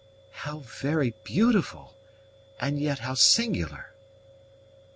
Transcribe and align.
"How 0.31 0.61
very 0.65 1.13
beautiful! 1.23 1.95
and 2.59 2.79
yet 2.79 2.97
how 3.05 3.13
singular!" 3.13 3.93